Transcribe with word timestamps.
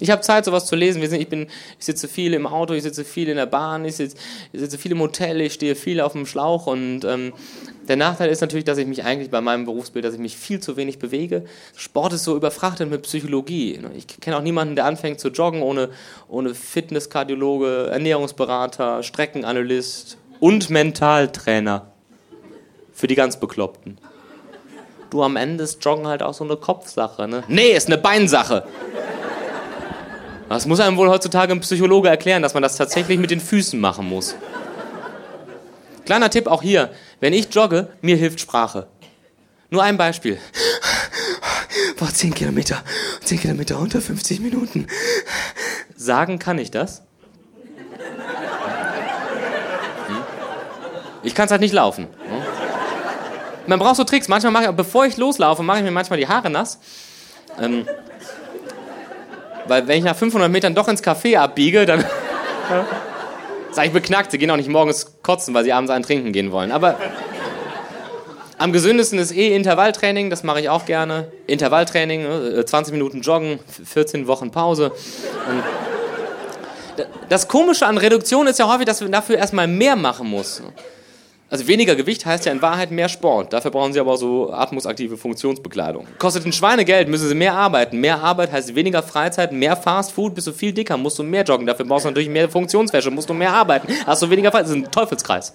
Ich 0.00 0.10
habe 0.10 0.22
Zeit, 0.22 0.46
sowas 0.46 0.66
zu 0.66 0.74
lesen. 0.76 1.02
Ich, 1.02 1.28
bin, 1.28 1.42
ich 1.78 1.84
sitze 1.84 2.08
viel 2.08 2.34
im 2.34 2.46
Auto, 2.46 2.74
ich 2.74 2.82
sitze 2.82 3.04
viel 3.04 3.28
in 3.28 3.36
der 3.36 3.46
Bahn, 3.46 3.84
ich 3.84 3.96
sitze, 3.96 4.16
ich 4.52 4.60
sitze 4.60 4.78
viel 4.78 4.92
im 4.92 5.00
Hotel, 5.00 5.40
ich 5.42 5.52
stehe 5.52 5.74
viel 5.76 6.00
auf 6.00 6.12
dem 6.12 6.26
Schlauch. 6.26 6.66
Und 6.66 7.04
ähm, 7.04 7.32
der 7.86 7.96
Nachteil 7.96 8.30
ist 8.30 8.40
natürlich, 8.40 8.64
dass 8.64 8.78
ich 8.78 8.86
mich 8.86 9.04
eigentlich 9.04 9.30
bei 9.30 9.40
meinem 9.40 9.66
Berufsbild, 9.66 10.04
dass 10.04 10.14
ich 10.14 10.20
mich 10.20 10.36
viel 10.36 10.60
zu 10.60 10.76
wenig 10.76 10.98
bewege. 10.98 11.44
Sport 11.76 12.14
ist 12.14 12.24
so 12.24 12.34
überfrachtet 12.34 12.90
mit 12.90 13.02
Psychologie. 13.02 13.80
Ich 13.96 14.06
kenne 14.06 14.36
auch 14.38 14.42
niemanden, 14.42 14.74
der 14.74 14.86
anfängt 14.86 15.20
zu 15.20 15.28
joggen 15.28 15.62
ohne, 15.62 15.90
ohne 16.28 16.54
Fitnesskardiologe, 16.54 17.88
Ernährungsberater, 17.90 19.02
Streckenanalyst 19.02 20.16
und 20.40 20.70
Mentaltrainer. 20.70 21.86
Für 22.92 23.06
die 23.06 23.14
ganz 23.14 23.38
Bekloppten. 23.38 23.98
Du, 25.10 25.22
am 25.22 25.36
Ende 25.36 25.64
ist 25.64 25.84
Joggen 25.84 26.06
halt 26.06 26.22
auch 26.22 26.34
so 26.34 26.44
eine 26.44 26.56
Kopfsache, 26.56 27.26
ne? 27.26 27.42
Nee, 27.48 27.72
ist 27.72 27.88
eine 27.88 27.98
Beinsache. 27.98 28.64
Das 30.50 30.66
muss 30.66 30.80
einem 30.80 30.96
wohl 30.96 31.08
heutzutage 31.08 31.52
ein 31.52 31.60
Psychologe 31.60 32.08
erklären, 32.08 32.42
dass 32.42 32.54
man 32.54 32.62
das 32.64 32.74
tatsächlich 32.74 33.20
mit 33.20 33.30
den 33.30 33.38
Füßen 33.38 33.78
machen 33.78 34.08
muss. 34.08 34.34
Kleiner 36.04 36.28
Tipp 36.28 36.48
auch 36.48 36.60
hier. 36.60 36.90
Wenn 37.20 37.32
ich 37.32 37.54
jogge, 37.54 37.88
mir 38.02 38.16
hilft 38.16 38.40
Sprache. 38.40 38.88
Nur 39.70 39.84
ein 39.84 39.96
Beispiel. 39.96 40.40
Boah, 41.98 42.12
10 42.12 42.34
Kilometer. 42.34 42.82
10 43.22 43.38
Kilometer 43.38 43.78
unter 43.78 44.00
50 44.00 44.40
Minuten. 44.40 44.88
Sagen 45.94 46.40
kann 46.40 46.58
ich 46.58 46.72
das? 46.72 47.02
Hm? 50.08 50.16
Ich 51.22 51.36
kann 51.36 51.44
es 51.44 51.52
halt 51.52 51.60
nicht 51.60 51.74
laufen. 51.74 52.08
Hm? 52.26 52.42
Man 53.68 53.78
braucht 53.78 53.94
so 53.94 54.02
Tricks. 54.02 54.26
Manchmal 54.26 54.50
mache 54.52 54.64
ich, 54.64 54.70
bevor 54.72 55.06
ich 55.06 55.16
loslaufe, 55.16 55.62
mache 55.62 55.78
ich 55.78 55.84
mir 55.84 55.92
manchmal 55.92 56.18
die 56.18 56.26
Haare 56.26 56.50
nass. 56.50 56.80
Ähm, 57.60 57.86
weil 59.66 59.86
wenn 59.86 59.98
ich 59.98 60.04
nach 60.04 60.16
500 60.16 60.50
Metern 60.50 60.74
doch 60.74 60.88
ins 60.88 61.02
Café 61.02 61.38
abbiege, 61.38 61.86
dann 61.86 62.04
sage 63.72 63.88
ich 63.88 63.92
beknackt. 63.92 64.30
Sie 64.30 64.38
gehen 64.38 64.50
auch 64.50 64.56
nicht 64.56 64.68
morgens 64.68 65.14
kotzen, 65.22 65.54
weil 65.54 65.64
sie 65.64 65.72
abends 65.72 65.90
einen 65.90 66.04
trinken 66.04 66.32
gehen 66.32 66.52
wollen. 66.52 66.72
Aber 66.72 66.96
am 68.58 68.72
gesündesten 68.72 69.18
ist 69.18 69.32
eh 69.32 69.54
Intervalltraining, 69.54 70.28
das 70.28 70.42
mache 70.42 70.60
ich 70.60 70.68
auch 70.68 70.84
gerne. 70.84 71.28
Intervalltraining, 71.46 72.66
20 72.66 72.92
ne, 72.92 72.98
Minuten 72.98 73.22
joggen, 73.22 73.58
14 73.84 74.26
Wochen 74.26 74.50
Pause. 74.50 74.90
Und 74.90 77.06
das 77.28 77.48
Komische 77.48 77.86
an 77.86 77.96
Reduktion 77.96 78.46
ist 78.46 78.58
ja 78.58 78.70
häufig, 78.70 78.84
dass 78.84 79.00
man 79.00 79.12
dafür 79.12 79.38
erstmal 79.38 79.66
mehr 79.66 79.96
machen 79.96 80.28
muss. 80.28 80.62
Also 81.52 81.66
weniger 81.66 81.96
Gewicht 81.96 82.24
heißt 82.24 82.46
ja 82.46 82.52
in 82.52 82.62
Wahrheit 82.62 82.92
mehr 82.92 83.08
Sport. 83.08 83.52
Dafür 83.52 83.72
brauchen 83.72 83.92
sie 83.92 83.98
aber 83.98 84.16
so 84.16 84.52
atmungsaktive 84.52 85.16
Funktionsbekleidung. 85.16 86.06
Kostet 86.18 86.46
ein 86.46 86.52
Schweinegeld, 86.52 87.08
müssen 87.08 87.28
sie 87.28 87.34
mehr 87.34 87.54
arbeiten. 87.54 87.98
Mehr 87.98 88.22
Arbeit 88.22 88.52
heißt 88.52 88.76
weniger 88.76 89.02
Freizeit, 89.02 89.50
mehr 89.50 89.76
Fast 89.76 90.12
Food, 90.12 90.36
bist 90.36 90.46
du 90.46 90.52
viel 90.52 90.72
dicker, 90.72 90.96
musst 90.96 91.18
du 91.18 91.24
mehr 91.24 91.42
joggen. 91.42 91.66
Dafür 91.66 91.86
brauchst 91.86 92.04
du 92.04 92.10
natürlich 92.10 92.28
mehr 92.28 92.48
Funktionswäsche, 92.48 93.10
musst 93.10 93.28
du 93.28 93.34
mehr 93.34 93.52
arbeiten, 93.52 93.92
hast 94.06 94.22
du 94.22 94.30
weniger 94.30 94.52
Freizeit. 94.52 94.70
Das 94.70 94.76
ist 94.76 94.86
ein 94.86 94.92
Teufelskreis. 94.92 95.52